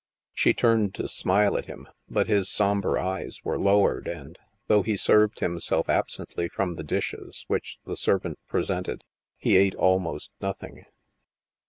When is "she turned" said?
0.33-0.95